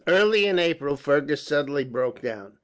[0.07, 2.53] Early in April Fergus suddenly broke down.